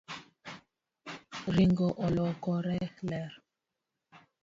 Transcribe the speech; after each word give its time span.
Ringo 1.55 1.87
olokore 2.05 2.79
ler 3.09 3.33